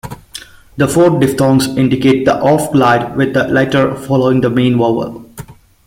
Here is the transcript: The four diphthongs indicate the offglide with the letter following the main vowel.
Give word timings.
The 0.77 0.87
four 0.87 1.19
diphthongs 1.19 1.77
indicate 1.77 2.25
the 2.25 2.31
offglide 2.31 3.15
with 3.15 3.35
the 3.35 3.47
letter 3.49 3.93
following 3.95 4.41
the 4.41 4.49
main 4.49 4.79
vowel. 4.79 5.27